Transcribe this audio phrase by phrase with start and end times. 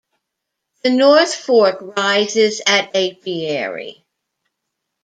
[0.81, 4.03] The North Fork rises at Apiary.